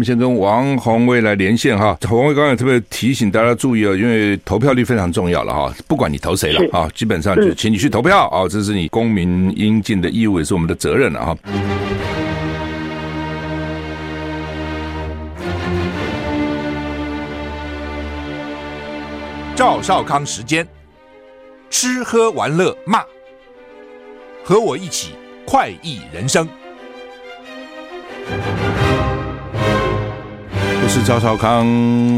[0.00, 1.94] 们先跟王鸿薇来连线哈。
[2.08, 11.36] 鸿薇刚才特别提醒大家注意啊，因为投票率非常重要了哈，不管你投谁了啊，基本上就请你去投票啊，这是你公民应尽的义务，也是我们的责任了哈。
[19.54, 20.66] 赵少康时间，
[21.68, 23.04] 吃喝玩乐骂，
[24.42, 25.10] 和我一起
[25.44, 26.48] 快意人生。
[30.92, 31.64] 是赵少康，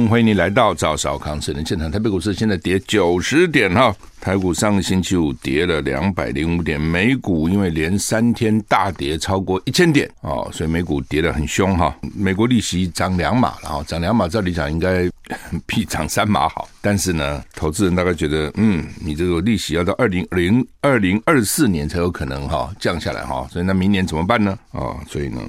[0.09, 1.91] 欢迎你来到赵少康私人现场。
[1.91, 3.95] 台北股市现在跌九十点哈。
[4.19, 11.95] 台股上个星期五跌了两百零五点，美股因为连三天大跌超过一千点哦，所以美股跌得很凶哈。
[12.15, 15.07] 美国利息涨两码了哈，涨两码照理讲应该
[15.67, 24.57] 比涨三码好，但是呢，投资人大概觉得，嗯，你这个利息要到二零零二零二四年才有可能哈降下来哈，所以那明年怎么办呢？
[24.71, 25.43] 啊，所以呢，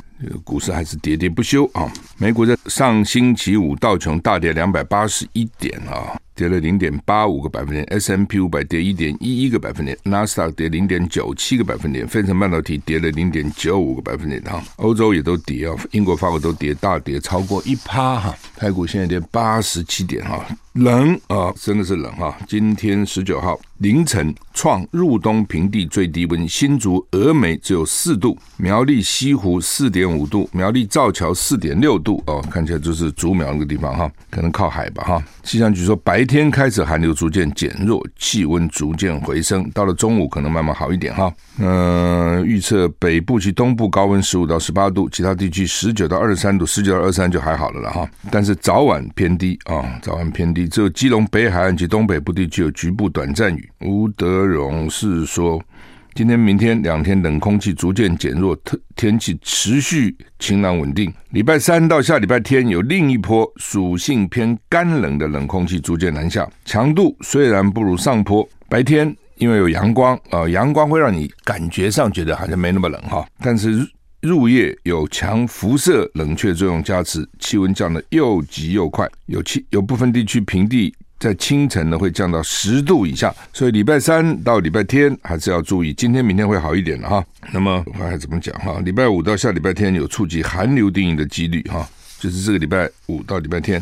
[0.43, 1.91] 股市还是跌跌不休啊。
[2.17, 6.19] 美股在上星期五道琼大跌两百八十一点啊。
[6.35, 20.43] 跌了零点八五个百分点；S M P 五百跌一点一一个百分点，纳斯达克跌零点九七个百分点，费城半导体跌了零点九五个百分点哈，欧洲也都跌啊，英国、法国都跌，大跌超过一趴哈，泰股现在跌八十七点哈。
[20.73, 22.35] 冷啊，真的是冷哈！
[22.47, 35.23] 今天十九号凌晨创入冬平地最低温，新竹峨眉只有四度，苗栗西湖四点五五度，苗栗造桥四点六度哦，看起来就是竹苗那个地方哈，可能靠海吧哈。
[35.43, 41.33] 气象局说，白天开始寒流逐渐减弱，气温逐渐回升，到了中午可能慢慢好一点哈。
[41.59, 48.09] 嗯，预测北部及东部高温十五到十八度，其他地区十九到二十三度，十九到二十三就还好了了哈。
[48.31, 50.67] 但是早晚偏低啊，早晚偏低。
[50.67, 53.69] 只有基隆北海岸及东北部地区有局部短暂雨。
[53.81, 55.61] 吴德荣是说，
[56.15, 61.11] 今天、明天两天冷空气逐渐减弱，特天气持续晴朗稳定。
[61.31, 68.47] 礼拜三到下礼拜天有另一波属性偏干冷的冷空气逐渐南下，强度虽然不如上坡。
[68.69, 73.89] 白天因为有阳光啊，阳光会让你感觉上觉得好像没那么冷哈，但是。
[74.21, 85.93] 入夜有强辐射冷却作用加持，气温降得又急又快，有气有部分地区平地在清晨呢会降到十度以下，所以礼拜三到礼拜天还是要注意。
[85.93, 87.23] 今天明天会好一点的哈。
[87.51, 88.79] 那么我还怎么讲哈？
[88.81, 91.87] 礼拜五到下礼拜天有触及寒流定义的几率哈，
[92.19, 93.81] 就是这个礼拜五到礼拜天。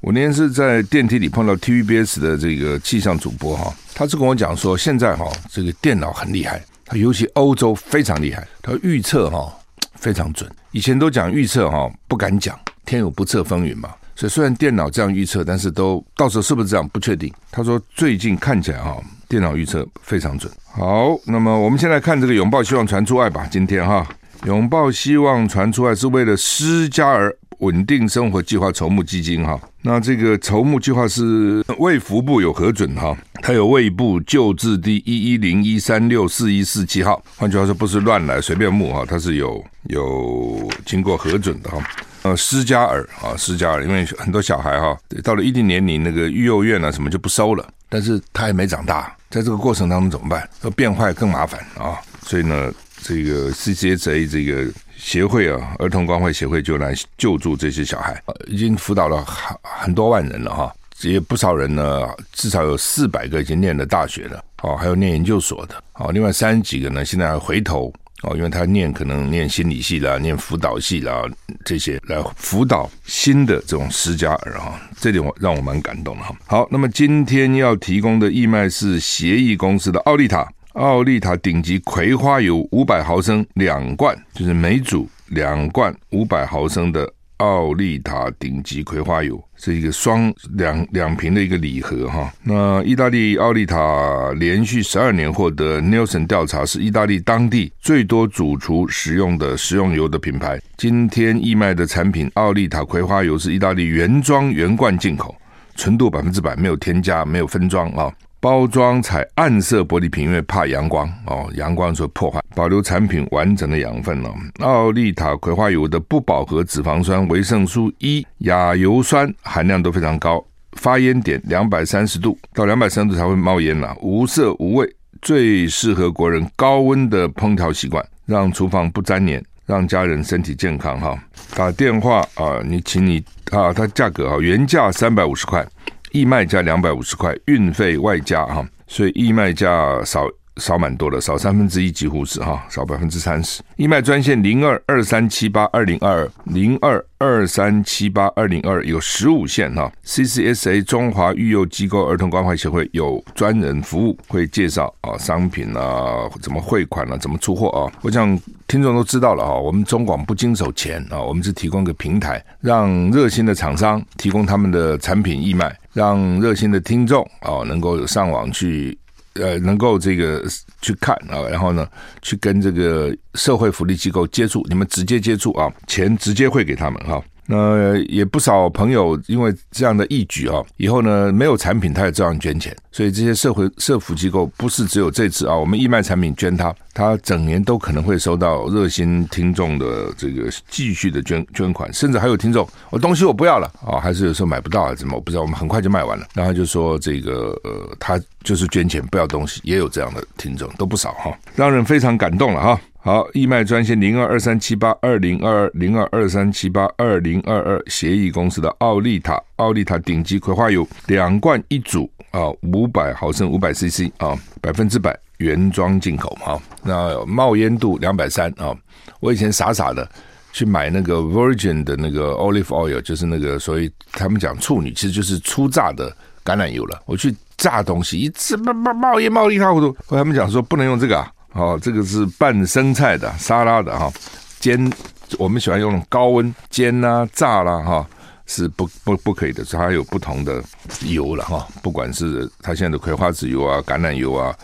[0.00, 6.62] 我那天是在电梯里碰到 TVBS 的这个气象主播哈，他是跟我讲说，现在哈这个电脑很厉害。
[6.84, 9.52] 他尤其欧洲非常厉害，他预测哈
[9.96, 10.48] 非常准。
[10.70, 13.90] 以前都讲预测哈不敢讲，天有不测风云嘛。
[14.16, 17.32] 所以虽然电脑这样预测，但是都到时候是不是这样不确定。
[17.52, 18.96] 他说最近看起来哈
[19.28, 20.50] 电脑预测非常准。
[20.72, 23.46] 好，那么我们先来看这个拥抱希望传出爱吧。
[23.50, 24.06] 今天哈
[24.44, 29.58] 拥抱希望传出来是为了施加而稳定生活计划筹募基金哈。
[29.82, 41.78] 那这个筹募计划是 卫福部有核准哈，它有卫部旧字第一一零一三六四一四七号，换句话说不是乱来随便募哈，它是有有经过核准的哈。
[42.22, 50.48] 呃，施加尔啊，施加尔，因为很多小孩哈，到了一定年龄，那个育幼院啊什么就不收了，但是他还没长大，在这个过程当中怎么办？
[50.62, 52.72] 要变坏更麻烦啊，所以呢，
[53.02, 54.70] 这个 CCSA 这个。
[54.98, 67.92] 协会啊，儿童关怀协会就来救助这些小孩，已经辅导了很很多万人了哈，也不少人呢，至少有四百个已经念了大学了，哦，还有念研究所的，哦，另外三十几个呢，现在还回头
[68.22, 71.22] 哦，因为他念可能念心理系啦，念辅导系啦，
[71.64, 76.34] 这些来辅导新的这种失家儿哈，这点我让我蛮感动的哈。
[76.46, 80.50] 好，那么今天要提供的义卖是协议公司的奥利塔。
[80.76, 92.30] 奥利塔顶级葵花油五百毫升两罐，就是每组两罐五百毫升的奥利塔顶级葵花油，是一个双两两瓶的一个礼盒哈。
[92.42, 100.60] 那意大利奥利塔连续十二年获得 Nielsen 调查，是意大利当地最多主厨使用的食用油的品牌。
[100.76, 105.34] 今天义卖的产品奥利塔葵花油是意大利原装原罐进口，
[105.74, 108.12] 纯度百分之百，没有添加，没有分装啊。
[108.46, 114.32] 包装采暗色玻璃瓶，因为怕阳光哦，阳光所破坏，保留产品完整的养分哦。
[114.60, 120.40] 奥利塔葵花油的不饱和脂肪酸、维生素 E、亚油酸含量都非常高，
[120.74, 124.88] 发烟点两百三十度到两百三十度才会冒烟啦，无色无味，
[125.20, 131.18] 最适合国人高温的烹调习惯，让厨房不粘黏，让家人身体健康哈。
[131.56, 135.66] 打电话啊，你请你啊，它价格啊，原价三百五十块。
[136.12, 143.62] 义卖价两百五十块，运费外加哈，所以义卖价少少蛮多的，少三分之一，几乎是哈，少百分之三十。
[143.76, 149.92] 义卖专线零二二三七八二零二零二二三七八二零二有十五线哈。
[150.04, 157.92] CCSA 中华育幼机构儿童关怀协会有专人服务，会介绍啊商品啊，怎么汇款啊，怎么出货啊。
[158.00, 168.96] 我想听众都知道了哈，我们中广不经手钱啊，我们是提供个平台，让热心的厂商提供他们的产品义卖，让热心的听众啊能够有上网去。
[169.40, 170.44] 呃，能够这个
[170.80, 171.88] 去看啊，然后呢，
[172.22, 177.22] 去跟这个社会福利机构接触，你们直接接触啊，钱直接汇给他们哈。
[177.46, 202.80] 那也不少朋友因为这样的义举啊，以后呢没有产品他也照样捐钱，所以这些社会社福机构不是只有这次啊，我们义卖产品捐他，他整年都可能会收到热心听众的这个继续的捐捐款，甚至还有听众，我东西我不要了啊，还是有时候买不到啊，怎么我不知道，我们很快就卖完了，然后就说这个呃，他就是捐钱不要东西，也有这样的听众都不少哈，让人非常感动了哈。
[203.06, 218.74] 好，义卖专线零二二三七八二零二二零二二三七八二零二二，协议公司的奥利塔奥利塔顶级葵花油两罐一组啊，五百毫升五百 CC 啊，百分之百原装进口啊，那冒烟度两百三啊，
[219.20, 220.10] 我以前傻傻的
[220.52, 226.10] 去买那个 Virgin 的那个 Olive Oil，就是那个所以他们讲处女其实就是初榨的
[226.44, 231.30] 橄榄油了，我去榨东西一次冒冒冒烟冒一塌糊涂，后来他们讲说不能用这个啊。
[231.56, 234.12] 哦，这个是拌生菜的、沙拉的哈，
[234.60, 234.92] 煎
[235.38, 238.06] 我们喜欢用高温煎啊、炸啦哈，
[238.44, 240.62] 是不不不可以的，它有不同的
[241.00, 244.54] 油了哈，不管是它现在的葵花籽油啊、橄榄油啊，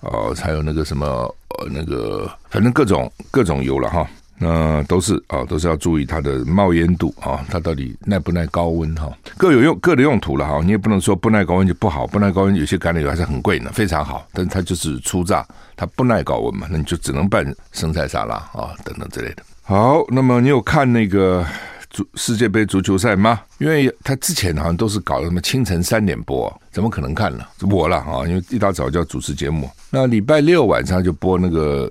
[0.00, 4.08] 哦，还有那个什么呃那个，反正各种各种油了哈。
[4.40, 9.10] 那都是啊，都是要注意它的冒烟度啊，它到底耐不耐高温哈？
[9.36, 15.44] 各有用各的用途了哈，你也不能说不耐高温就不好，不耐高温有些橄榄油还是很贵呢，非常好，但是它就是初榨，
[15.76, 19.42] 它不耐高温嘛，那你就只能拌生菜沙拉啊等等之类的。
[19.62, 21.44] 好，那么你有看那个
[21.90, 23.40] 足世界杯足球赛吗？
[23.58, 27.44] 因为他之前好像都是搞什么清晨三点播，怎么可能看呢？
[27.68, 31.90] 我了啊，因为一大早就要主持节目，那礼拜六晚上就播那个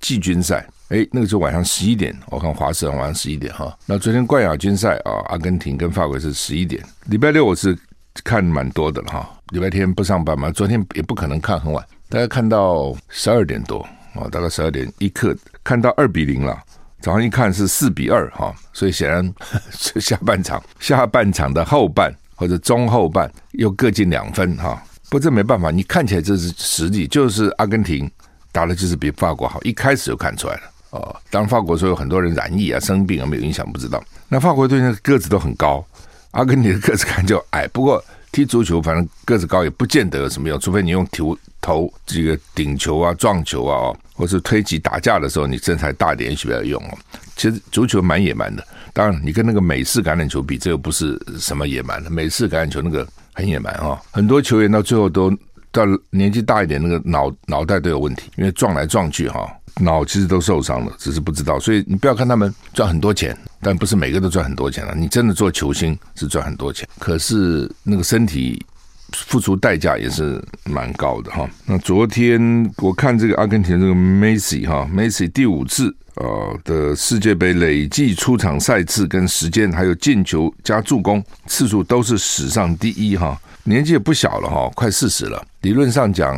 [0.00, 0.66] 季军赛。
[0.88, 3.76] 哎，那个时候晚上十一点，我看华视晚上十一点哈。
[3.84, 6.82] 那昨天冠亚军赛啊，阿根廷跟法国是十一点。
[7.06, 7.76] 礼拜六我是
[8.24, 9.30] 看蛮多的了哈。
[9.50, 13.80] 礼拜天不上班嘛，昨天也不可能看很晚，大概看到十二点多
[14.14, 16.58] 啊，大概十二点一刻看到二比零了。
[17.00, 19.34] 早上一看是四比二哈，所以显然
[20.00, 24.82] 下半场下半场的后半或者中后半又各进两分哈。
[25.10, 28.10] 不，这没办法，你看起来这是实力，就是阿根廷
[28.52, 30.62] 打的就是比法国好，一开始就看出来了。
[30.90, 34.02] 哦，当然，法国说有很多人染疫啊、生病啊，没有影响，不知道。
[34.28, 35.84] 那法国队那个个子都很高，
[36.30, 37.66] 阿根廷的个子看就矮。
[37.68, 38.02] 不过
[38.32, 46.98] 踢足球，反正个子高也不见得有什么用，除非你用头头这个顶球啊、撞球啊，或是推挤打架的时候，你身材大点也许比较用哦。
[47.36, 52.10] 其实足球蛮野蛮的，当然你跟那个美式橄榄球比，这个不是什么野蛮的。
[52.10, 55.30] 美式橄榄球那个很野蛮哦，很多球员到最后都
[55.70, 59.50] 到年纪大一点，那个脑脑袋都有问题，因为撞来撞去哈。
[59.80, 61.58] 脑其实都受伤了，只是不知道。
[61.58, 64.94] 所以你不要看他们赚很多钱，但不是每个都赚很多钱了。
[64.94, 68.64] 你真的做球星是赚很多钱，可是那个身体
[69.12, 71.48] 付出代价也是蛮高的哈。
[71.64, 83.40] 那昨天我看这个阿根廷这个梅西哈，梅西第五次呃的世界杯累计出场赛次跟时间，还有进球加助攻次数都是史上第一哈。
[83.68, 85.46] 年纪也不小了哈，快四十了。
[85.60, 86.34] 理论上讲，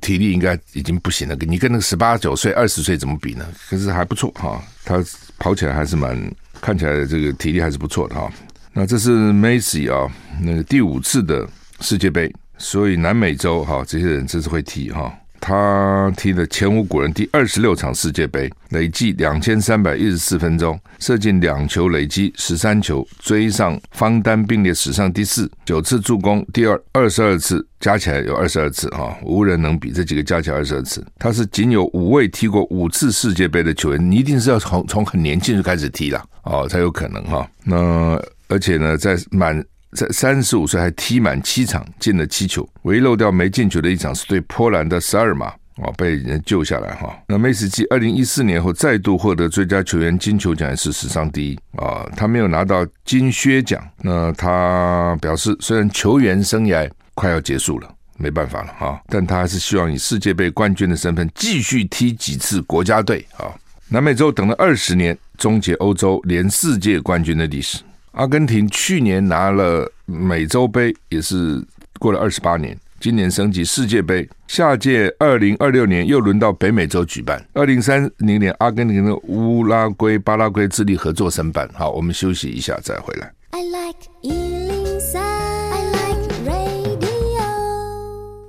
[0.00, 1.34] 体力应该已经不行了。
[1.40, 3.44] 你跟那个十八九岁、二十岁怎么比呢？
[3.68, 5.04] 可是还不错哈，他
[5.38, 6.16] 跑起来还是蛮，
[6.60, 8.30] 看起来这个体力还是不错的哈。
[8.72, 10.06] 那这是梅西啊，
[10.40, 11.44] 那个第五次的
[11.80, 15.12] 世界杯，所以南美洲哈这些人真是会踢哈。
[15.40, 25.50] 他踢了前无古人第二十六场世界杯，累计两千三百一十四分钟，射进两球，累积十三球，追上方丹，并列史上第四。
[25.64, 29.90] 九次助攻，第二二十二次，加起来有二十二次哈，无人能比。
[29.90, 34.10] 这几个加起来二十二次，他是仅有五位踢过五次世界杯的球员。
[34.10, 37.48] 你一定是要从从很年轻就开始踢了哦，才有可能哈。
[37.64, 39.64] 那而且呢，在满。
[39.92, 47.16] 在三十五岁还踢满七场，进了七球，唯一漏掉没进球的一场是对波兰的十二码哦，被人救下来哈。
[47.28, 52.04] 那梅西继二零一四年后再度获得最佳球员金球奖，也是史上第一啊。
[52.16, 63.46] 他没有拿到金靴奖，那他表示虽然球员生涯快要结束了，没办法了哈，但他还是希望以世界杯冠军的身份继续踢几次国家队啊。
[63.88, 67.78] 南美洲等了二十年，终结欧洲连四届冠军的历史。
[68.12, 71.64] 阿根廷去年拿了美洲杯，也是
[71.98, 77.44] 过了二十八年，今年升级世界杯，下届二零二六年又轮到北美洲举办。
[77.52, 81.68] 二零三零年，阿根廷的乌拉圭、巴拉圭、智利合作申办。
[81.74, 83.32] 好，我们休息一下再回来。
[83.50, 86.98] I like 103, I like radio。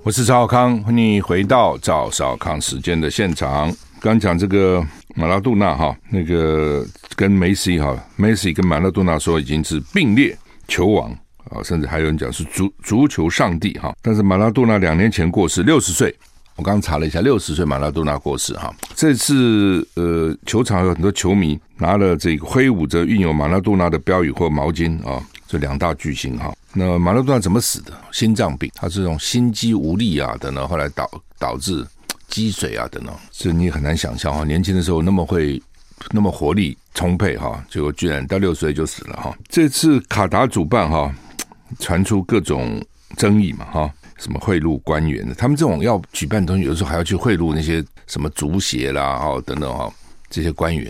[0.04, 3.72] 我是赵少康，欢迎回到赵少康时间的现场。
[4.02, 4.84] 刚讲这个
[5.20, 10.38] 马拉杜纳哈，那个跟梅西哈，梅西跟马拉杜纳说已经是并列
[10.70, 11.12] 球王。
[11.52, 16.16] 啊，甚至还有人讲是足足球上帝哈，但是马拉多纳两年前过世，六十岁。
[16.56, 18.72] 我刚查了一下，六十岁马拉多纳过世哈。
[18.96, 26.54] 这次呃，球场有很多球迷拿了这个挥舞着印有马拉多纳的标语或毛巾啊，这两大巨星哈。
[26.74, 27.92] 那马拉多纳怎么死的？
[28.12, 31.10] 心脏病，他是这种心肌无力啊等等，后来导
[31.40, 31.84] 导致
[32.30, 34.44] 积水啊等等，这你很难想象哈。
[34.46, 35.62] 年轻的时候那么会。
[36.12, 39.38] 那么活力充沛哈，结果居然到六十岁就死了哈。
[39.50, 41.14] 这次卡达主办哈，
[41.78, 42.82] 传出各种
[43.18, 49.94] 争议嘛哈，什么贿赂官员的，他们这种要举办东西，有的时候还要去贿赂那些什么足协啦哈等等哈
[50.30, 50.90] 这些官员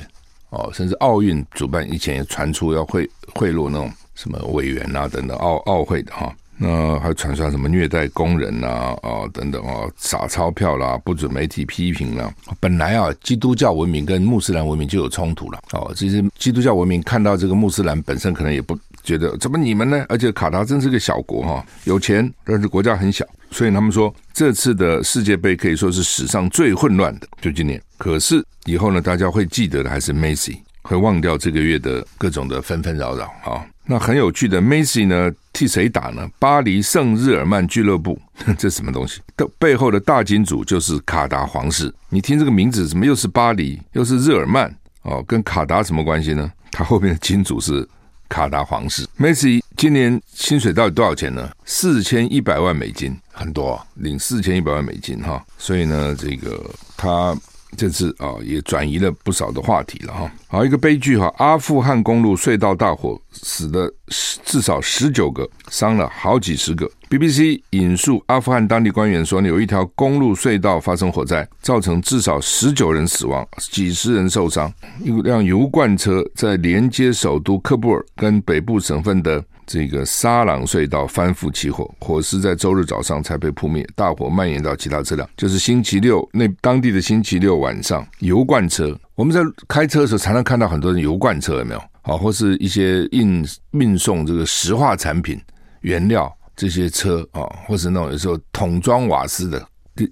[0.52, 6.32] 哦，甚至奥运主办以前也传出要贿贿赂那种什么委员啊等等奥奥会的哈。
[6.62, 8.68] 那还传出来什么虐待工人呐
[9.02, 12.30] 啊，等等啊，撒钞票啦，不准媒体批评啦。
[12.60, 15.60] 本来啊，基督教文明跟穆斯林文明就有冲突了。
[15.72, 20.06] 哦，其实基督教文明看到这个穆斯林本身可能也不觉得怎么你们呢？
[20.10, 27.82] 而且卡达真是个小国哈，有钱但是国家很小，所以他们说这次的世界杯可以说是史上最混乱的，就今年。
[27.98, 33.66] 可是以后呢，大家会记得的还是梅西，会忘掉这个月的各种的纷纷扰扰啊。
[33.92, 36.30] 那很有趣的，梅西呢替谁打呢？
[36.38, 38.22] 巴黎圣日耳曼俱乐部，
[38.56, 39.20] 这什么东西？
[39.36, 41.92] 的背后的大金主就是卡达皇室。
[42.10, 44.72] 你听这个名字，怎么又是巴黎，又是日耳曼？
[45.02, 46.52] 哦，跟卡达什么关系呢？
[46.72, 47.88] 他后面的金主是
[48.30, 49.08] 卡达皇室。
[49.18, 51.50] 梅西今年薪水到底多少钱呢？
[51.66, 55.44] 四千一百万美金，很多，领四千一百万美金哈。
[55.58, 56.64] 所以呢，这个
[56.96, 57.36] 他。
[57.78, 60.32] 这次啊，也转移了不少的话题了哈。
[60.48, 66.90] 好，一个悲剧哈，阿富汗公路隧道大火，死了十至少十九个，伤了好几十个。
[67.10, 74.72] BBC 引述阿富汗当地官员说，有一条公路隧道发生火灾，造成至少十九人死亡，几十人受伤。
[75.04, 79.44] 一辆油罐车在连接首都喀布尔跟北部省份的。
[79.70, 83.88] 这个沙朗隧道翻覆起火，火势在周日早上才被扑灭。
[83.96, 89.00] 大火蔓延到其他车辆，就是星期六那当地的星期六晚上，油罐车。
[89.14, 91.84] 我们在开车的时候，常常看到很多人油罐车，有没有？
[92.02, 95.40] 好，或是一些运运送这个石化产品
[95.82, 99.64] 原料这些车啊，或是那种有时候桶装瓦斯的，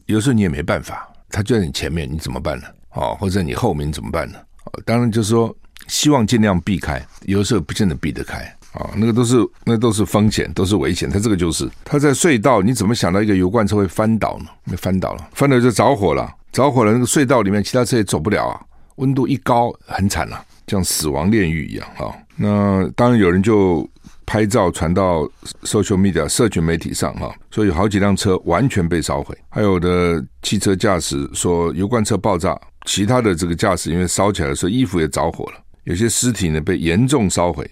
[0.05, 2.67] 有时候你也没办法，他就在你前面，你怎么办呢？
[2.89, 4.37] 啊，或者你后面怎么办呢？
[4.85, 5.55] 当然就是说，
[5.87, 8.55] 希望尽量避开，有时候不见得避得开。
[8.73, 11.09] 啊，那个都是那都是风险，都是危险。
[11.09, 14.45] 它这个就是，它在隧道，你怎么想到一个油罐车会翻倒呢？
[14.65, 18.61] 没翻倒了，翻倒就着火了，着火了，那个隧道里面其他车也走不了啊。
[18.97, 22.13] 温度一高，很惨啊，像死亡炼狱一样啊。
[22.35, 23.87] 那当然有人就
[24.25, 25.21] 拍照传到
[25.63, 35.53] social media 社群媒体上哈，所以有好几辆车完全被烧毁，还有的汽车驾驶说油罐车爆炸，其他的这个驾驶因为烧起来的时候衣服也着火了，
[35.85, 37.69] 有些尸体呢被严重烧毁。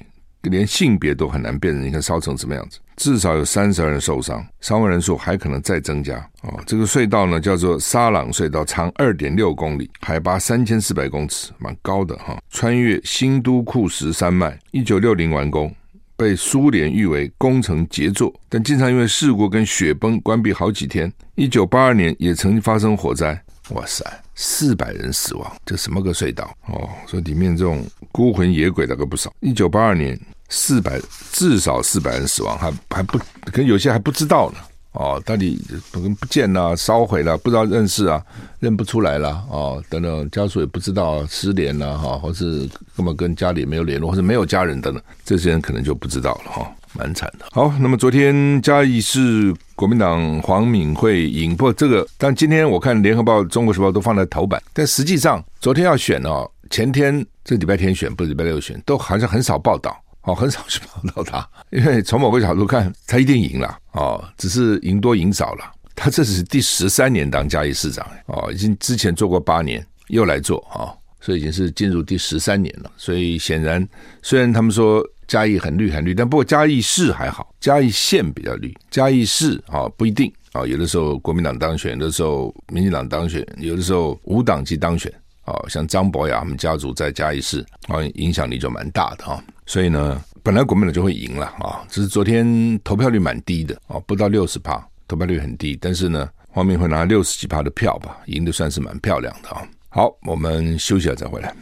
[0.50, 2.80] 连性别都很难辨认，你看烧成什么样子？
[2.96, 6.18] 至少有三十人受伤，伤亡人数还可能再增加。
[6.44, 12.42] 哦，这个隧道呢叫做沙朗隧道，长二点六公里，海拔三千四百公尺，蛮高的哈。
[12.50, 15.74] 穿越新都库什山脉，一九六零完工，
[16.16, 21.12] 被苏联誉为工程杰作，但经常因为事故跟雪崩关闭好几天。
[21.36, 23.40] 一九八二年也曾经发生火灾。
[23.72, 26.88] 哇塞，四百人死亡，这什么个隧道哦？
[27.08, 29.34] 所以里面这种孤魂野鬼大概不少。
[29.40, 30.18] 一九八二年，
[30.50, 31.00] 四百
[31.32, 34.58] 至少四百人死亡，还还不可能有些还不知道呢。
[34.92, 35.62] 哦，到底
[35.92, 38.24] 不不见了，烧毁了，不知道认识啊，
[38.62, 42.60] 认不出来了哦，等等，家属也不知道失联了哈，或是
[42.96, 47.46] 根本跟家里没有联络，或者没有家人等等，这些人可能就不知道了哈，蛮惨的。
[47.52, 59.94] 好，那么昨天嘉义市国民党黄敏惠赢，不这个，但今天我看联合报、中国时报都放在头版，但实际上昨天要选哦，前天这礼拜天选，不是礼拜六选，都好像很少报道。
[60.26, 65.72] 哦，很少去碰到他，因为从某个角度看，他一定赢了哦，只是赢多赢少了。
[65.96, 70.92] 他这是第十三年当嘉义市长哦，已经之前做过八年，又来做啊，
[71.22, 72.92] 所以已经是进入第十三年了。
[72.98, 73.88] 所以显然，
[74.22, 85.14] 虽然他们说嘉义很绿很绿，但不过嘉义市还好，嘉义县比较绿，嘉义市啊不一定啊，有的时候国民党当选，有的时候民进党当选，有的时候无党籍当选。
[85.46, 89.44] 哦，像张博雅他们家族在嘉义市，啊，影响力就蛮大的哈。
[89.66, 99.62] 所以呢，本来国民党就会赢了啊，只是昨天投票率蛮低的啊，不到六十趴，投票率很低，但是呢，黄明会拿六十几趴的票吧，赢得算是蛮漂亮的啊。
[99.90, 101.54] 好，我们休息了再回来。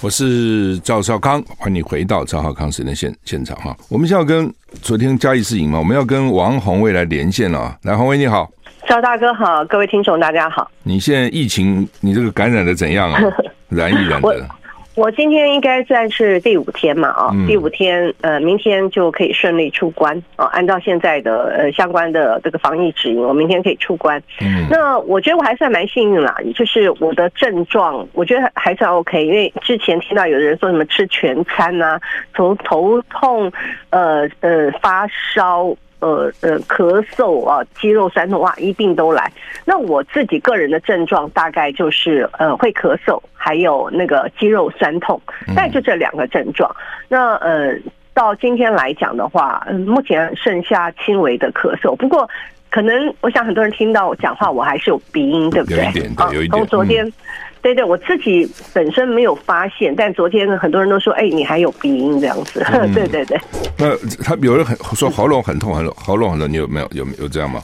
[0.00, 3.76] 我是赵少康，欢迎你回到赵少康时间现现场哈。
[3.88, 7.78] 我们现在要跟昨天嘉义市赢嘛，我们要跟王鸿薇来连线了啊。
[7.82, 8.48] 来，鸿薇你好，
[8.88, 10.70] 赵大哥好，各位听众大家好。
[10.82, 13.20] 你现在疫情，你这个感染的怎样啊？
[13.68, 14.48] 染一染的。
[14.94, 20.46] 我今天应该算是第五天嘛，啊，第五天，呃，明天就可以顺利出关啊。
[20.46, 24.18] 按照现在的呃相关的这个防疫指引，我明天可以出关。
[24.40, 29.22] 嗯，那我觉得我还算蛮幸运啦，就是我的症状，我觉得还算 OK。
[29.22, 32.00] 因为之前听到有的人说什么吃全餐啊，
[32.34, 33.52] 从头痛，
[33.90, 35.76] 呃呃发烧。
[36.00, 39.32] 呃呃，咳嗽啊，肌肉酸痛哇，一并都来。
[39.64, 46.74] 那我自己个人的症状大概就是呃会咳嗽，还有那个肌肉酸痛，大概就这两个症状。
[47.08, 47.74] 那呃
[48.14, 51.96] 到今天来讲的话，嗯，目前剩下轻微的咳嗽。
[51.96, 52.28] 不过
[52.70, 55.84] 可能我想很多人听到我讲话，我还是有鼻音，对不对？
[55.84, 56.50] 有一点，对，有一点。
[56.50, 57.12] 从昨天。
[57.60, 62.64] 对对，我自己本身没有发现，但昨天很多人都说：“哎，你还有鼻音这样子。
[62.72, 63.38] 嗯” 对对对。
[63.76, 67.60] 那他有人很说喉咙很痛，很喉咙很痛，你有没有有有这样吗？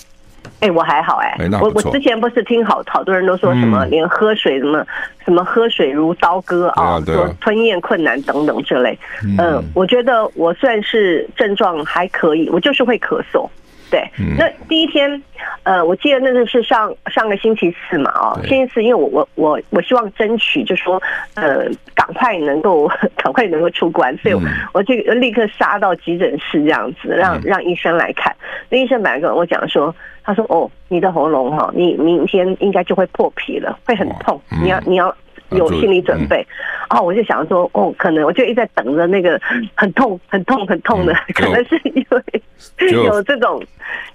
[0.60, 1.36] 哎，我还好哎。
[1.60, 4.86] 我我之前不是听好好多人都说什么，连喝水什么、嗯、
[5.26, 8.98] 什么喝水如刀割啊，说、啊、吞咽困难等等这类。
[9.22, 13.46] 嗯，嗯，我觉得我算是症状还可以，我就是会咳嗽。
[13.94, 15.22] 对，那第一天，
[15.62, 21.00] 呃，我记得那个是上上个星期四嘛，哦，星期四，因为我我我我希望争取，就说，
[21.34, 24.34] 呃，赶快能够 赶快能够出关，所以
[24.72, 28.34] 我就立刻杀到急诊室这样子，让让医生来看。
[28.68, 35.14] 那医生本来跟我讲说，他说，哦，你的喉咙哈，你明天应该就会破皮了，会很痛，你要你要。
[35.50, 36.46] 有心理准备，
[36.90, 39.40] 哦，我就想说，哦，可能我就一直在等着那个
[39.74, 43.62] 很痛、很痛、很痛的，嗯、 可能是因为有这种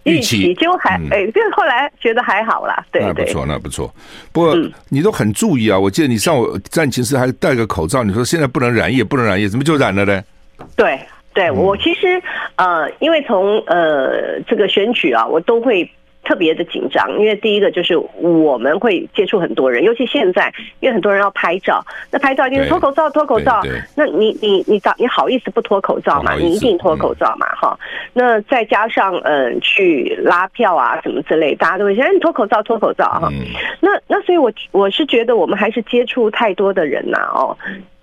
[0.04, 3.94] 预期，结果还哎，就、后来觉得还好啦，对，对，那不错，那不错。
[4.32, 4.56] 不过
[4.90, 10.24] 你都很注意啊，我记得你上午战情室还戴个口罩，你说现在不能染疫，不能染疫，怎么就染了呢？
[10.76, 11.00] 对，
[11.34, 12.22] 对我其实
[12.56, 15.90] 呃，因为从呃这个选举啊，我都会。
[16.24, 23.62] 特别的紧张，因为第一个就是我们会接触很多人，尤其现在，因为很多人要拍照，那拍照一定是脱口罩，脱口罩。
[23.96, 26.36] 那你你你你好意思不脱口罩嘛？
[26.36, 27.48] 你一定脱口罩嘛？
[27.56, 27.88] 哈、嗯。
[28.14, 33.30] 那再加上嗯、呃，去拉票啊什么之类，大家都会说哎，你脱口罩，脱口罩哈。
[33.32, 33.46] 嗯、
[33.80, 37.58] 那那所以我我是觉得我们还是接触太多的人呐、啊、哦。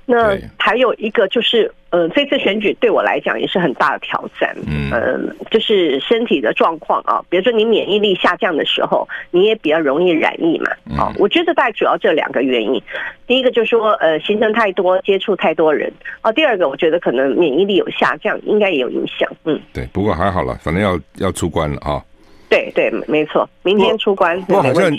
[0.07, 4.57] 那还有一个就是，呃，这次选举对我来讲也是很大的挑战。
[4.67, 5.19] 嗯，呃，
[5.51, 10.71] 就是身体的状况啊，比如说你免疫力下降的时候，你也比较容易染疫嘛。
[10.97, 12.81] 啊，我觉得大概主要这两个原因。
[13.27, 15.93] 第一个就是说，呃，行程太多，接触太多人。
[16.21, 19.29] 啊，第二个我觉得可能免疫力有下降，应该也有影响。
[19.45, 22.01] 嗯，对，不过还好了，反正要要出关了啊。
[22.49, 24.41] 对对，没错，明天出关。
[24.43, 24.91] 不过好像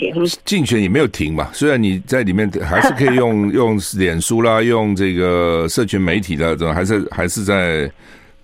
[0.44, 7.90] 竞选也没有停嘛，虽然你在里面还是可以用用脸书啦，用这个社群媒体的这种，还是还是在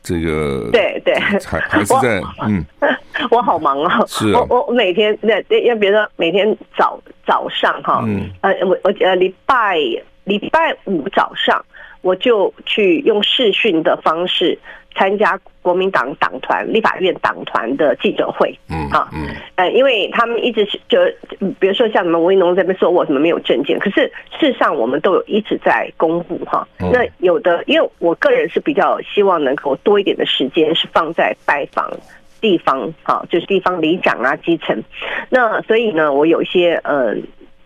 [0.02, 2.64] 这个对对，还还是在嗯，
[3.30, 8.28] 我好忙啊，是啊，我我每天那要比如说每天早早上哈，嗯。
[8.42, 9.78] 呃我我呃礼拜
[10.24, 11.62] 礼拜五早上
[12.04, 14.56] 我就去用视讯的方式。
[14.96, 21.00] 参加国民党党团、立法院党团的记者会，嗯啊，嗯，呃，因为他们一直是就，
[21.58, 24.02] 比如说像什么吴一农这边说我什么没有证件，可是
[24.38, 26.64] 事实上我们都有一直在公布哈。
[26.78, 31.90] 那有的，因为我个人是比较希望能够多一点的时间是放在拜访
[32.40, 34.80] 地方，哈，就是地方里长啊、基层。
[35.28, 37.16] 那所以呢，我有一些呃，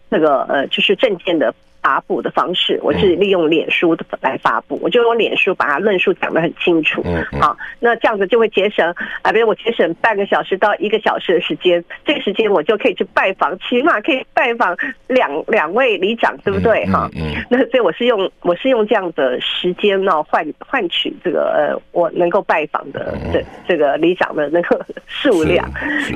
[0.08, 1.54] 那个呃，就是证件的。
[1.88, 7.02] 发布的方式，我是利用脸书的来发布，我就用脸书把它论述讲得很清楚。
[7.40, 16.84] 好，那这样子就会节省啊，比如我节省半个小时到一个小时的时间，这个时间我就可以去拜访，起码可以拜访两两位里长，对不对？
[16.92, 17.08] 哈，
[17.48, 25.66] 那所以我是用我是用这样的时间呢换换取这个呃我能够拜访的这这个里长的那个数量。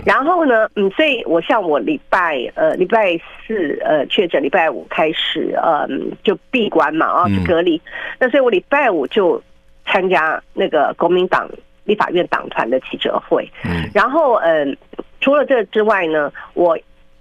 [0.04, 5.58] 然后呢，嗯，所以我像我礼拜呃礼拜四呃确诊，礼拜五开始。
[5.62, 7.80] 嗯，就闭关嘛，啊，就隔离。
[8.18, 9.40] 那所以我礼拜五就
[9.86, 11.48] 参加那个国民党
[11.84, 13.48] 立法院党团的记者会。
[13.64, 14.76] 嗯，然后嗯，
[15.20, 16.76] 除了这之外呢，我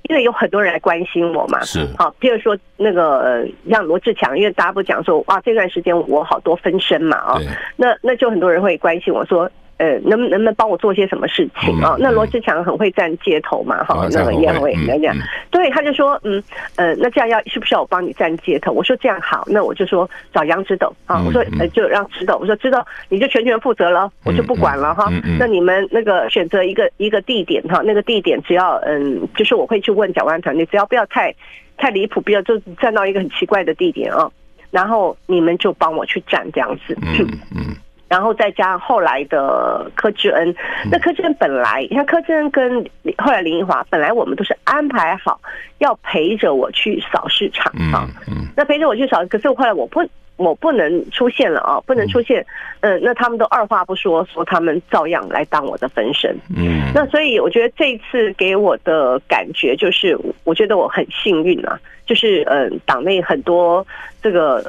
[0.10, 7.40] 因为有很多人来关心我嘛，是好，比如说那个像罗志强，因为大家不讲说哇，这段时间我好多分身嘛，啊，
[7.76, 9.50] 那那就很多人会关心我说。
[9.82, 11.96] 呃，能能不能帮我做些什么事情啊？
[11.98, 15.16] 那罗志强很会站街头嘛，哈，那个也很会来讲，
[15.50, 16.44] 对，他就说，嗯，
[16.76, 18.72] 呃，那这样要是不是要我帮你站街头？
[18.72, 25.12] 我说这样好，那我就说找杨指导啊，我说呃就让指导，我说指导你就全权负责了，我就不管了哈。
[25.40, 31.34] 那你们那个选择一个一个地点哈，那个地点只要嗯，就是我会去问蒋万团，你只要不要太
[31.78, 34.30] 太离谱，不要就站到一个很奇怪的地点啊。
[34.70, 37.76] 然后你们就帮我去站这样子，嗯嗯，
[38.12, 40.54] 然后再加上后来的柯志恩，
[40.92, 42.86] 那柯志恩本来，你看柯志恩跟
[43.18, 45.40] 后来林奕华，本来我们都是安排好
[45.78, 50.06] 要陪着我去扫市场啊，嗯，那陪着我去扫，可是后来我不。
[50.38, 52.44] 我不能出现了啊，不能出现，
[52.80, 63.86] 嗯，那他们都二话不说，说他们照样来当我的分身，嗯，那所以我觉得这一次给我的感觉就是，我觉得我很幸运啊，就是嗯，党内很多
[64.20, 64.68] 这个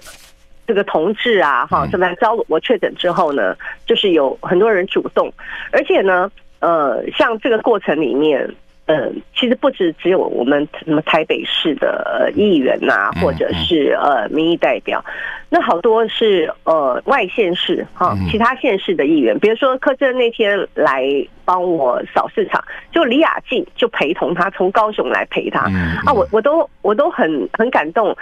[0.66, 5.32] 这个同志啊，哈，怎么来招我确诊之后呢，就是有很多人主动，
[5.70, 8.48] 而且呢，呃，像这个过程里面。
[8.86, 15.02] 呃，其实不止只有我们什么台北市的议员呐、啊，或者是呃民意代表，
[15.48, 21.04] 那好多是呃外县市哈，其他县市的议员，比如说柯震那天来
[21.44, 25.60] 帮我扫市场，就李雅静就陪同他从高雄来陪他。
[26.04, 28.14] 啊，我我都我都很很感动。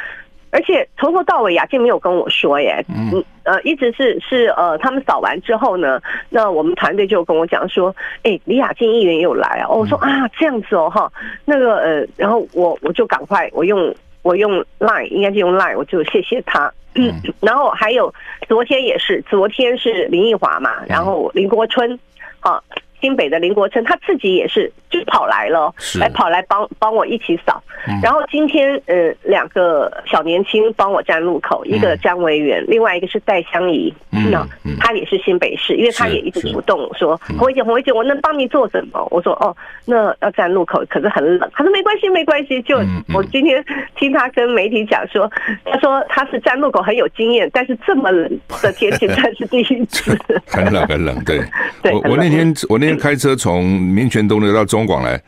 [0.50, 11.10] 而且从头到尾，雅静没有跟我说耶，嗯，呃，一直是是呃，他们扫完之后呢，那我们团队就跟我讲说，哎，李雅静议员也有来啊，哦，我说啊，这样子哦，哈，
[11.44, 18.12] 那个呃，然后我我就赶快，我用我用 Line，应该是用 Line，我就谢谢他，嗯， 然后还有
[18.48, 21.98] 昨天也是，昨天是林奕华嘛，然后林国春，
[22.40, 22.60] 啊。
[23.00, 27.62] 新北的林国春他自己也是就跑来了，来跑来帮帮我一起扫。
[28.02, 33.92] 然后今天呃两个小年轻帮我站路口，一个张维元，另外一个是戴香怡，
[34.30, 34.46] 那
[34.78, 39.06] 他也是新北市，因为他也一直主动说红伟姐红伟姐，我能帮你做什么？
[39.10, 41.50] 我说哦，那要站路口，可是很冷。
[41.54, 42.78] 他说没关系没关系，就
[43.14, 43.64] 我今天
[43.96, 45.30] 听他跟媒体讲说，
[45.64, 51.40] 他说他是站路口很有经验，但是这么冷的天气 他是第一次，很冷很冷，对，
[51.92, 53.00] 我我那天我那天。
[53.00, 55.20] 开车从民权东路到中广来，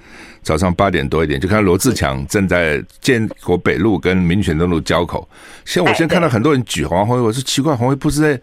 [0.43, 5.29] 早上八点多一点，就看到罗志强正在建国北路跟民权东路交口。
[5.65, 8.41] 现在我现在看到很多人举黄辉，我说奇怪，黄辉不是在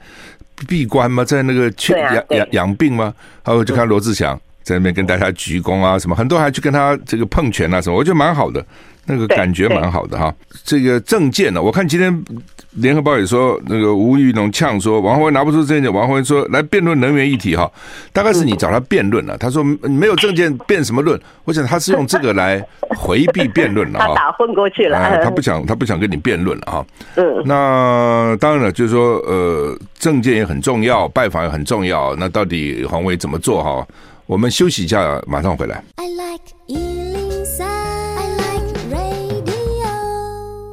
[0.68, 1.24] 闭关吗？
[1.24, 3.14] 在那个去养养养病吗？
[3.44, 8.66] 然后就看罗志强在那边跟大家鞠躬啊，什么很多还去跟他这个碰拳啊什么，我觉得蛮好的。
[9.10, 10.32] 那个感觉蛮好的哈，
[10.64, 12.24] 这个证件呢，我看今天
[12.74, 17.70] 联合报也说，那个吴玉农呛说王宏威拿不出证件，王宏威说来辩论能源议题哈，
[18.14, 22.64] 大概是你找他辩论了，他说没有证件辩什么论，我想他是用这个来
[22.98, 33.84] 回避辩论了哈，他打混过去了，他不想他不想跟你辩论了哈，嗯，那当然了，就是说呃证件也很重要，拜访也很重要，那到底鸿维怎么做哈？
[34.28, 35.84] 我们休息一下，马上回来。
[35.96, 37.19] I like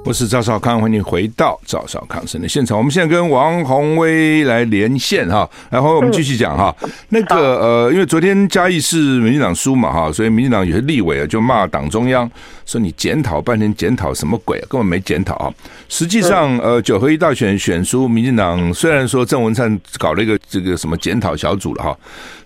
[0.06, 2.78] 我是赵少康，欢迎回到赵少康生的现场。
[2.78, 6.72] 我们现在跟王宏威来连线哈，然后我们继续讲哈。
[7.08, 12.30] 那个呃，因为昨天嘉义市民进党输嘛哈，所以民进党有些立委啊就骂党中央，
[12.64, 15.52] 说你检讨半天，检讨什么鬼啊，根本没检讨啊。
[15.88, 21.98] 实际上呃，九合一大选选输，民进党虽然说郑文灿搞了一个这个什么检讨小组了哈，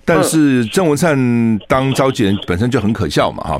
[0.07, 3.59] 但是郑文灿当召集人本身就很可笑嘛哈。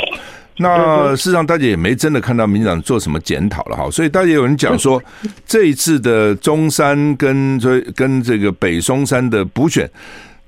[0.63, 5.03] 那事实上，大家也没真的看到民进党做什么检讨了哈，所以大家有人讲说，
[5.47, 9.91] 这一次的中山跟这跟这个北松山的补选，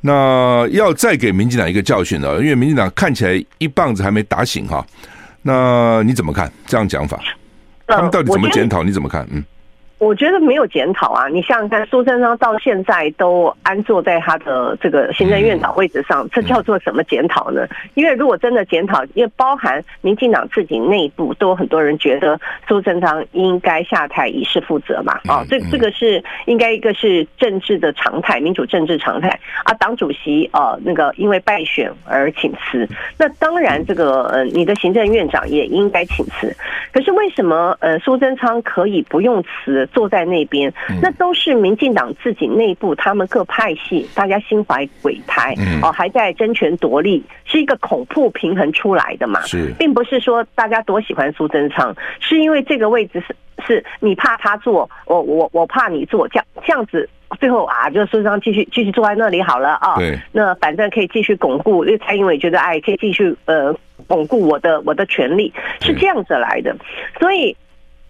[0.02, 4.86] 那要再给民进党一个教训了，因为民进党看起来一棒子还没打醒哈。
[5.40, 7.18] 那你怎么看这样讲法？
[7.86, 8.82] 他们到底怎么检讨？
[8.82, 9.26] 你怎么看？
[9.30, 9.42] 嗯。
[10.02, 11.28] 我觉得没有检讨啊！
[11.28, 17.68] 你想想看，苏贞昌到现在都安坐在他的这个行政院长位置上，这叫做什么检讨呢？
[17.94, 22.36] 因为如果真的检讨，因为包含民进党自己内部都有很多人觉得
[22.66, 25.20] 苏贞昌应该下台以示负责嘛。
[25.28, 29.28] 啊，这这个是应该一个是政治的常态，民主政治常态
[29.62, 29.72] 啊。
[29.74, 36.52] 党主席呃那个因为败选而请辞，那当然这个呃你的行政院长也应该请辞。
[36.92, 39.88] 可是为什么呃苏贞昌可以不用辞？
[39.92, 49.40] 坐在那边，那都是民进党自己内部，他们各派系，大家心怀鬼胎，哦，还在争权夺利，是一个恐怖平衡出来的嘛？
[49.42, 59.96] 是，并不是说大家多喜欢苏贞昌，是因为这个位置是是你怕他坐，我我我怕你坐，这样这样子，最后啊，就苏贞昌继续继续坐在那里好了啊。
[59.96, 63.74] 对，那反正可以继续巩固，因为蔡英文觉得哎，可以继续呃
[64.06, 66.74] 巩固我的我的权利，是这样子来的，
[67.20, 67.56] 所以。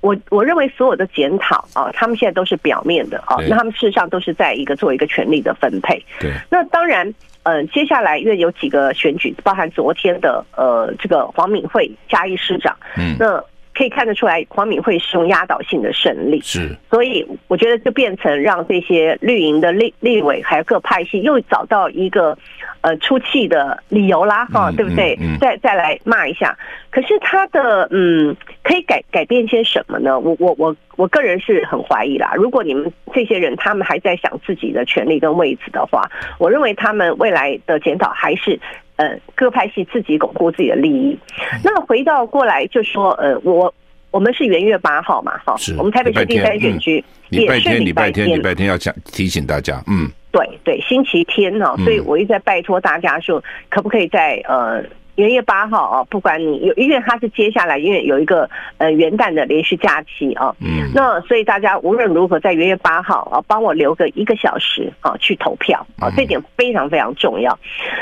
[0.02, 6.04] 我我认为所有的检讨啊，他们现在都是表面的啊，那他们事实上都是在一个做一个权力的分配。
[6.20, 7.10] 对，那当然，
[7.44, 13.42] 呃，接下来因为有几个选举，包含昨天的呃这个黄敏惠嘉义市长，嗯，那。
[13.74, 22.36] 可以看得出来，黄敏惠是用压倒性的胜利，是，所以我觉得就变成让这些绿营的立立委还有各派系又找到一个
[22.82, 25.16] 呃出气的理由啦，哈，对不对？
[25.20, 26.56] 嗯嗯、再再来骂一下。
[26.90, 30.18] 可是他的嗯，可以改改变些什么呢？
[30.18, 32.34] 我我我我个人是很怀疑啦。
[32.36, 38.60] 如果你们这些人他们还在想自己的权利跟位置的话，我认为他们未来的检讨还是。
[39.02, 41.18] 呃，各派系自己巩固自己的利益。
[41.64, 43.74] 那回到过来就说，呃，我
[44.12, 54.84] 我们是元月八号嘛，哈，我们台北市第三选区礼拜天，礼拜天，礼拜天要讲提醒大家，嗯，对对，星期天哈，所以我一直在拜托大家说，可不可以在呃。
[55.16, 58.48] 元月八号啊，不管你有，因为它是接下来，因为有一个
[58.78, 67.58] 呃元旦的连续假期啊，嗯，那所以大家无论如何在元月八号啊，帮我留个一个小时啊去投票啊，这点非常非常重要。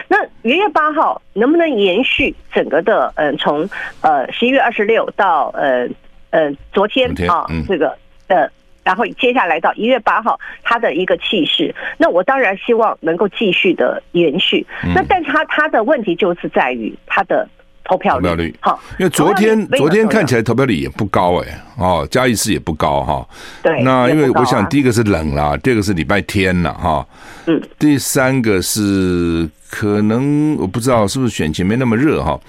[0.08, 3.68] 那元月八号能不能延续整个的嗯，从
[4.00, 5.88] 呃十一月二十六到呃
[6.30, 7.96] 呃昨天啊这个
[8.28, 8.48] 呃。
[8.82, 14.66] 然后接下来到一月八号，他的一个气势，那我当然希望能够继续的延续。
[14.94, 17.46] 那但是他他的问题就是在于他的
[17.84, 18.22] 投票率。
[18.22, 23.28] 投票率好，因为昨天昨天看起来投票率也不高哎，哦，嘉义市也不高哈。
[23.62, 27.06] 对，那因为我想第一个是冷啦，第二个是礼拜天了哈。
[27.46, 32.40] 嗯，第三个是可能我不知道是不是选情没那么热哈。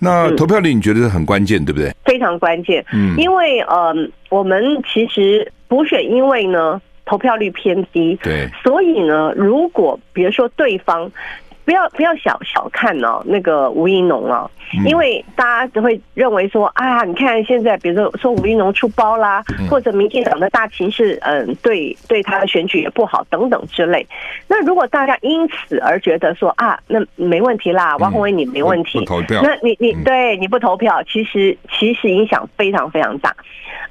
[0.00, 1.94] 那投票率你觉得是很关键对不对？
[2.04, 3.94] 非常关键，嗯，因为呃，
[4.30, 5.52] 我们其实。
[5.68, 11.10] 补选因为呢投票率偏低，对，所以呢，如果比如说对方
[11.66, 14.48] 不要不要小小看哦，那个吴怡农哦，
[14.86, 24.06] 因为大家只会认为说啊，你看现在比如说说吴怡农出包啦，或者民进党的大情势，嗯，对对他的选举也不好等等之类。
[24.46, 33.34] 那如果大家因此而觉得说啊，那没问题啦，王宏伟你没问题，投票，那你你对你不投票，其实其实影响非常非常大。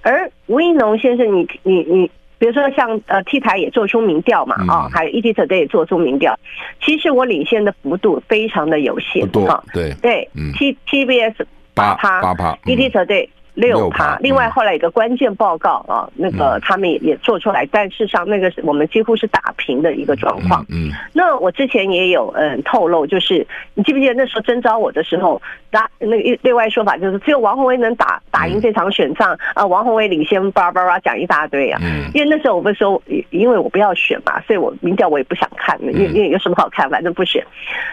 [0.02, 6.38] 而吴怡农先生，你你你，比如说像呃 T 台也做出民调嘛，啊，还有 ETtoday 也做出民调，
[6.84, 9.94] 其实我领先的幅度非常的有限，啊，对。
[10.02, 11.34] 对，T TBS
[11.74, 13.28] 八趴八趴，ETtoday。
[13.56, 20.66] 六趴，另外后来有个关键报告啊，那个他们也也做出来，但事实上那个是我们几乎是打平的一个状况。
[20.70, 25.42] 嗯，那我之前也有嗯透露，就是你记不记得那时候征召我的时候，
[25.72, 31.80] 那那个另外说法就是只有王鸿薇能打打赢这场选战啊，王鸿薇领先叭叭叭讲一大堆啊。
[31.82, 37.42] 嗯，因为那时候我不是说，因为我不要选嘛，所以我民调我也不想看，因为因为有什么好看，反正不选。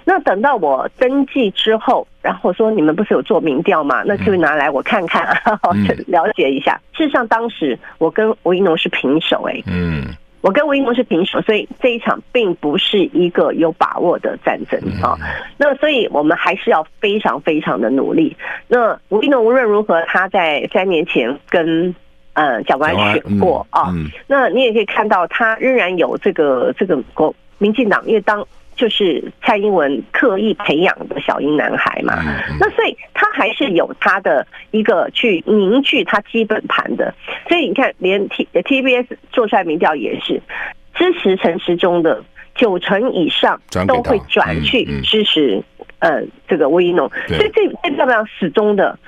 [0.05, 2.05] 那等到我登记之后。
[2.23, 4.03] 然后说你们不是有做民调吗？
[4.07, 5.27] 那就拿来我看看，
[6.07, 6.81] 了解一下。
[6.93, 10.05] 事实上，当时我跟吴一农是平手，哎，嗯，
[10.41, 15.19] 我跟吴一农是平手，所以这一场并不是一个有把握的战争啊。
[15.57, 18.37] 那所以我们还是要非常非常的努力。
[18.69, 21.93] 那吴一农无论如何，他在三年前跟
[22.35, 23.93] 呃蒋万安选过啊。
[24.29, 28.47] 那你也可以看到，他仍然有这个这个国民进党，因为当。
[28.75, 32.15] 就是蔡英文刻意培养的小英男孩嘛，
[32.59, 37.15] 那所以他还是有他的一个去凝聚他基本盘的，
[37.49, 40.41] 所以你看，连 T TBS 做出来民调也是
[40.95, 42.23] 支持陈时中的
[42.55, 45.63] 九成以上都会转去支持
[46.01, 48.99] 呃这个吴怡农，所以这这代表始终的。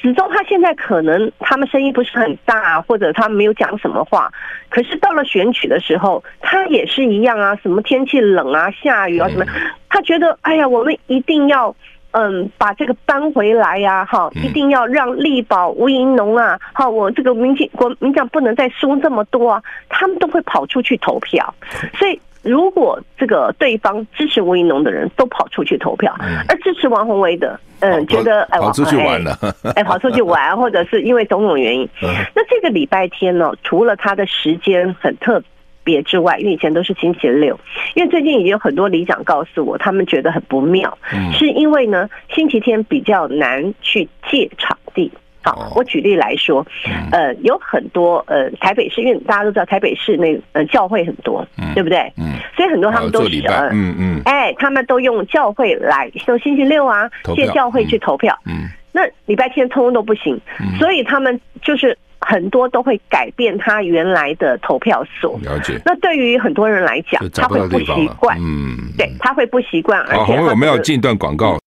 [0.00, 4.30] 始终他现在可能他们声音不是很大，或者他没有讲什么话，
[4.68, 9.46] 可是到了选举的时候，他也是一样啊，什么天气冷啊、下雨啊什么，
[9.88, 11.74] 他觉得哎呀，我们一定要
[12.10, 21.54] 嗯把这个搬回来呀、啊，哈，一定要让力保吴银农啊，哈，我这个民进国民党不能再输这么多啊，他们都会跑出去投票，
[21.98, 22.20] 所以。
[22.44, 26.14] 如果这个对方支持吴怡农的人都跑出去投票，
[26.48, 29.38] 而支持王宏威的，嗯，觉得哎，跑出去玩了，
[29.74, 31.88] 哎，跑出去玩， 或者是因为种种原因，
[32.34, 35.42] 那这个礼拜天呢，除了他的时间很特
[35.82, 37.58] 别之外，因为以前都是星期六，
[37.94, 40.96] 因为最近已经有很多里长告诉我，他们觉得很不妙，
[41.32, 45.10] 是因为呢，星期天比较难去借场地。
[45.44, 46.66] 好，我举例来说，
[47.12, 52.10] 呃，有很多呃台北市，因为大家都知道台北市那呃教会很多，对不对？
[52.16, 60.40] 嗯，所以很多他们都是嗯嗯，哎，他们都用教会来，说星期六啊借教会去投票，嗯，那礼拜天通通都不行，
[60.78, 65.38] 所以他们就是很多都会改变他原来的投票所。
[65.42, 65.78] 了解。
[65.84, 70.00] 那对于很多人来讲，他会不习惯，嗯，对，他会不习惯。
[70.02, 71.58] 而且我们要进一段广告。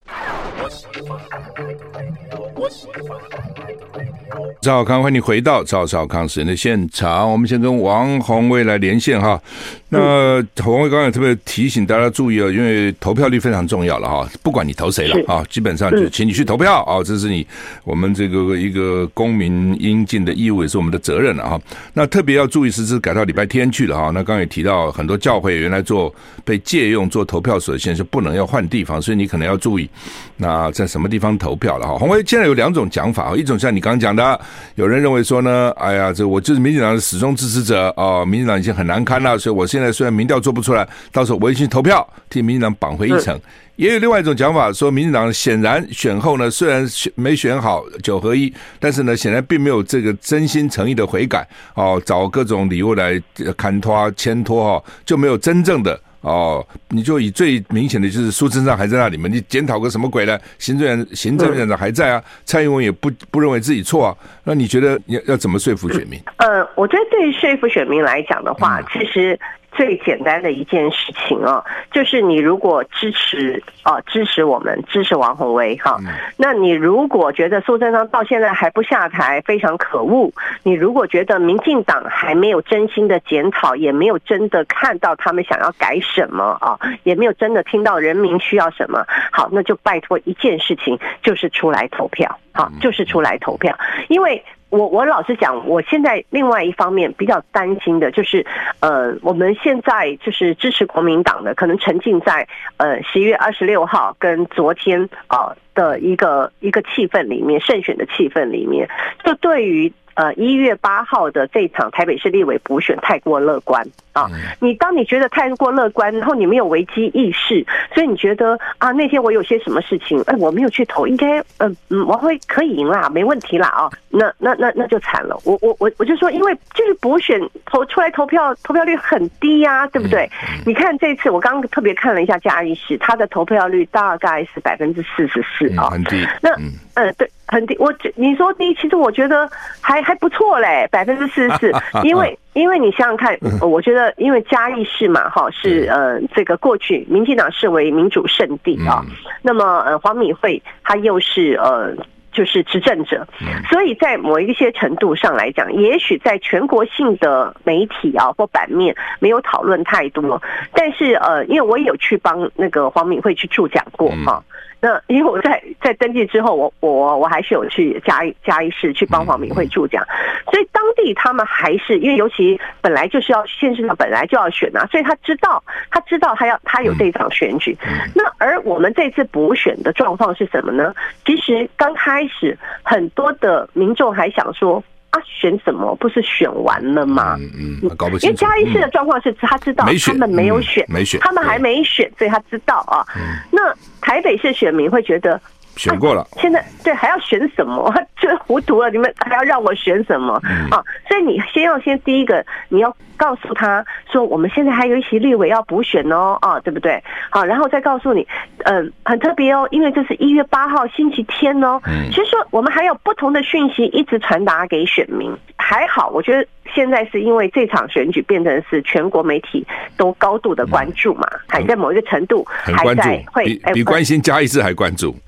[4.62, 7.32] 赵少康，欢迎你回到赵少康时间的现场。
[7.32, 9.42] 我们先跟王宏卫来连线哈。
[9.90, 14.30] 那宏卫刚才特别提醒大家注意哦，因为投票率非常重要了哈。
[14.44, 17.46] 不管你投谁了啊，基本上就请你去投票啊，这是你
[17.86, 21.60] 我们这个一个公民应尽的义务，也是我们的责任了哈。
[21.94, 24.06] 那特别要注意是，是改到礼拜天去了哈。
[24.08, 26.14] 那刚刚也提到很多教会原来做
[26.44, 29.90] 被借用做投票所，现在是不能要换地方，所以你可能要注意
[30.36, 31.96] 那在什么地方投票了哈。
[31.98, 34.27] 宏卫现在有两种讲法，一种像你刚刚讲的。
[34.76, 43.40] 有人认为说呢，哎呀，这我就是民进党的始终支持者啊，民进党已经很难堪了，所以我现在虽然民调做不出来，到时候我一去投票，替民进党绑回一层。
[43.76, 53.22] 也有另外一种讲法，说民进党显然选后呢，虽然选没选好九合一，但是呢，显然并没有这个真心诚意的悔改哦，找各种理由来
[53.56, 56.00] 砍拖牵拖哈，就没有真正的。
[56.28, 60.38] 哦，你就以最明显的就是苏贞昌还在那里面，你检讨个什么鬼呢？
[60.60, 66.20] 行政院行政院长还在啊，蔡英文也不不认为自己错啊，那你觉得要要怎么说服选民？
[66.38, 69.40] 呃，我觉得对于说服选民来讲的话，其实。
[69.78, 75.98] 最简单的一件事情啊，就是你如果支持啊，支持我们，支持王宏威哈，
[76.36, 93.78] 那你如果觉得苏贞昌到现在还不下台，非常可恶；你如果觉得民进党还没有真心的检讨，也没有真的看到他们想要改什么啊，也没有真的听到人民需要什么，好，那就拜托一件事情，就是出来投票，好，就是出来投票，
[94.10, 94.44] 因为。
[94.70, 98.46] 我我老实讲，我现在另外一方面比较担心的就是，
[98.82, 108.90] 呃，我们现在就是支持国民党的，可能沉浸在呃十一月二十六号跟昨天啊的一个一个气氛里面，胜选的气氛里面，
[109.24, 109.90] 就对于。
[110.18, 114.28] 呃，一月八号的这场台北市立委补选太过乐观啊！
[114.60, 123.90] 你当你觉得太过乐观，然后你没有危机意识，所以你觉得啊，那天我有些什么事情，哎，我没有去投，应该嗯嗯，我会可以赢啦，没问题啦啊！
[124.10, 130.28] 那那那那就惨了，我我我我就说，因为就是补选投出来投票，投票率很低呀，对不对？
[130.66, 136.28] 你看这次我刚刚特别看了一下嘉义市，他的投票率大概是百分之四十四啊，很低。
[136.42, 136.72] 那嗯，
[137.18, 137.30] 对。
[137.50, 141.72] 很低，我你说低，其实我觉得还还不错嘞，百分之四十四。
[142.04, 149.02] 因为因为你想想看，我觉得因为嘉义市嘛，哈是呃这个过去民进党视为民主圣地啊，
[149.42, 151.96] 那么呃黄敏惠她又是呃
[152.38, 153.28] 就是执政者，
[153.68, 160.40] 所以在某一些程度上来讲，也许在全国性的媒体啊或版面没有讨论太多，
[160.72, 164.44] 但是呃因为我也有去帮那个黄敏慧去助讲过哈。
[164.80, 170.06] 那因为我在在登记之后，我我我还是有去嘉义嘉义市去帮黄敏慧助讲，
[170.52, 177.76] 所以当地他们还是因为尤其本来就是要县市长本来就要选啊，所以他知道他知道他要他有这场选举。
[178.14, 180.94] 那而我们这次补选的状况是什么呢？
[181.26, 184.84] 其实刚开始很多的民众还想说。
[185.10, 185.96] 啊选什么？
[185.96, 187.38] 不是选完了吗？
[187.40, 188.44] 嗯嗯，搞不清楚。
[188.46, 193.08] 因为嘉义市的状况是，他知道他们没有选，没选，他们还没选，所以他知道啊。
[193.50, 195.40] 那台北市选民会觉得
[195.78, 197.94] 选过了，现在对还要选什么？
[198.20, 200.34] 就糊涂了，你们还要让我选什么
[200.72, 200.84] 啊？
[201.08, 202.96] 所以你先要先第一个，你要。
[203.20, 207.04] 告诉他说，我们现在还有一席立委要补选哦，啊，对不对？
[207.32, 208.28] 好，然后再告诉你，
[208.66, 211.82] 嗯，很特别哦，因为这是一月八号星期天哦。
[211.88, 212.12] 嗯。
[212.12, 219.66] 其实说我们还有不同的讯息一直传达给选民，还好，我觉得现在是因为这场选举变成是全国媒体
[219.98, 225.16] 都高度的关注嘛，还在某一个程度还在会比比关心加一次还关注。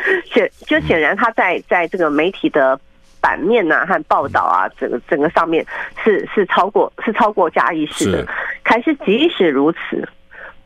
[0.30, 2.78] 显就显然他在在这个媒体的。
[3.20, 5.64] 版面呐、啊、和报道啊，整个整个上面
[6.04, 8.26] 是是超过是超过嘉义市的。
[8.62, 10.06] 可是即使如此，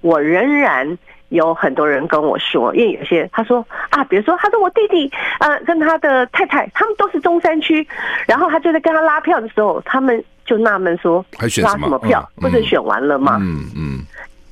[0.00, 5.08] 我仍然有很多人跟我说，因为有些他说啊，比如说他说我弟弟
[5.38, 7.86] 呃跟他的太太他们都是中山区，
[8.26, 12.28] 然后他就在跟他拉票的时候，他们就纳闷说，拉什么票？
[12.40, 13.38] 不是选完了吗？
[13.40, 14.00] 嗯嗯。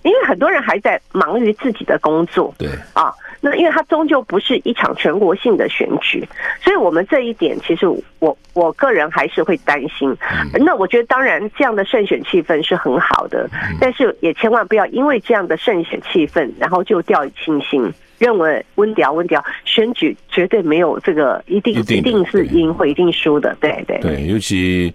[0.02, 3.12] 因为很多人还在忙于自己的工作，对啊，
[3.48, 6.26] 那因为它终究不是一场全国性的选举，
[6.60, 7.86] 所以我们这一点其实
[8.18, 10.12] 我我个人还是会担心。
[10.54, 13.48] 那我觉得当然这样的胜选气氛是很好的，
[13.80, 24.92] 但是也千万不要因为这样的胜选气氛，然后就掉以轻心，认为温调温调选举绝对没有这个一定一定是赢或一定输的，对对对，尤其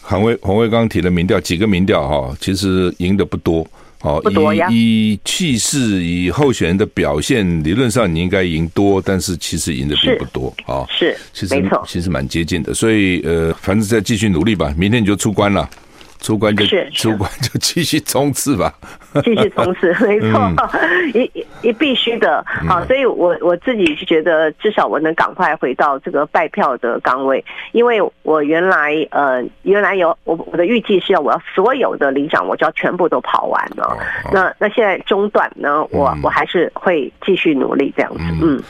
[0.00, 3.66] 韩卫黄卫刚刚提的民调几个民调哈，其实赢的不多。
[4.02, 4.18] 好，
[4.70, 10.52] 以以气势，以候选人的表现，理论上你应该赢多，但是其实赢的并不多。
[10.64, 12.72] 啊，是，其实没错，其实蛮接近的。
[12.72, 14.74] 所以呃，反正再继续努力吧。
[14.78, 15.68] 明天你就出关了，
[16.20, 18.72] 出关就是出关就继续冲刺吧，
[19.24, 22.44] 继续冲刺， 没错，嗯、 一一必须的。
[22.68, 27.42] 好，所以我我自己是觉得，至少我能赶快回到这个拜票的岗位，
[27.72, 33.96] 因为我原来呃原来有我我的预计是要我要所有的里长，我就要全部都跑完了。
[34.32, 38.62] 那那现在中断呢，我、嗯、我还是会继续努力这样子，嗯。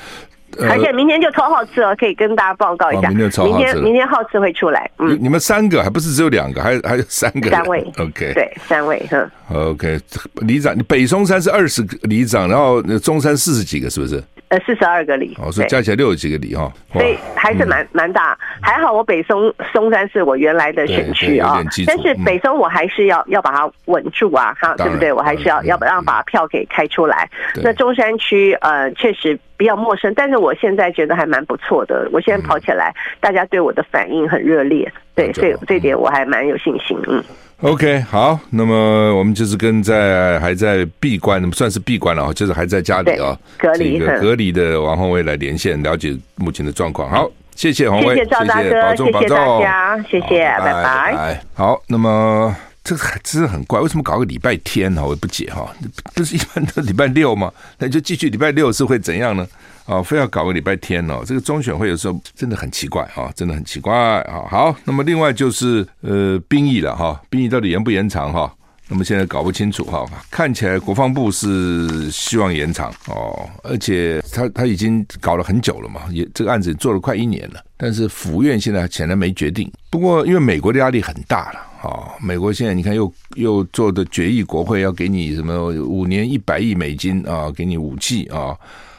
[0.58, 3.08] 嗯而且明天就抽好次哦，可以跟大家报告一下。
[3.08, 4.90] 明天明天明天好次会出来。
[4.98, 7.48] 嗯，你们三个还不是只有两个，还 还有三个。
[7.50, 7.80] 三位。
[7.98, 8.32] OK。
[8.34, 9.00] 对，三位。
[9.10, 9.30] 嗯。
[9.52, 9.98] OK，
[10.42, 14.22] 里长，你北松山是二十个里长，然后中山四十几个，是不是？
[14.48, 15.36] 呃，四十二个里。
[15.40, 16.70] 哦，所以加起来六十几个里哈。
[16.92, 25.12] 所以还是蛮蛮大，还好我北松松山是我原来的选区啊，但是北松我还是要要把它稳住啊，哈，对不对？
[25.12, 27.28] 我还是要要不让把票给开出来。
[27.62, 29.38] 那中山区呃，确实。
[29.60, 32.08] 比较陌生，但是我现在觉得还蛮不错的。
[32.14, 36.98] 我现在跑起来，嗯、大家对我的反应很热烈，对，所以这点我还蛮有信心。
[37.06, 37.22] 嗯
[37.60, 47.10] ，OK，好，那么我们就是跟在还在闭关，算是闭关了，就是还在家里啊隔离隔离的王宏威来连线，了解目前的状况。
[47.10, 51.38] 好，谢谢鸿薇，谢谢赵大哥，谢谢大家，谢谢，拜拜。
[51.52, 52.56] 好，那么。
[52.90, 55.04] 这个还真是很怪，为什么搞个礼拜天呢？
[55.04, 55.72] 我也不解哈，
[56.12, 57.52] 不是一般的礼拜六吗？
[57.78, 59.46] 那就继续礼拜六是会怎样呢？
[59.86, 64.42] 啊，非要搞个礼拜天哦，这个中选会有时候真的很奇怪啊，真的很奇怪啊。
[64.50, 68.52] 好，那么另外就是呃兵役了哈，兵役到底延不延长哈？
[68.88, 79.70] 那么现在搞不清楚哈，看起来国防部是希望延长哦，而且他他已经搞了很久了嘛，也这个案子做了快一年了，但是府院现在显然没决定。
[79.90, 81.69] 不过因为美国的压力很大了。
[81.82, 88.54] 哦，美国现在你看又又做的决议，国会要给你什么五年一百亿美金啊，给你武器啊，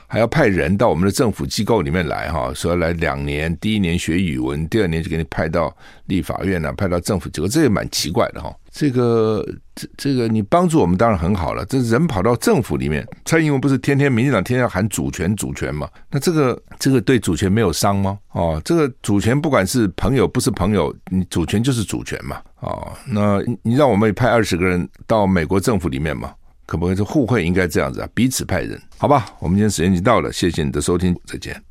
[0.07, 5.75] 还要派人到我们的政府机构里面来哈，说来两年，第一年学语文，第二年就给你派到
[6.07, 8.51] 立法院啊，派到政府机构，这也蛮奇怪的哈。
[8.71, 9.45] 这个
[9.75, 15.89] 这这个你帮助我们当然很好了，这人跑到政府里面，蔡英文不是天天民进党天天喊主权主权吗？
[16.09, 18.17] 那这个这个对主权没有伤吗？
[18.31, 22.41] 哦，这个主权不管是朋友不是朋友，你主权就是主权嘛。
[22.61, 26.33] 哦，那你让我们也派二十个人到美国政府里面嘛？
[26.65, 28.07] 可不可以这互惠应该这样子啊？
[28.13, 29.25] 彼此派人，好吧？
[29.39, 31.61] 我们今天时间已经到了，谢谢你的收听，再见。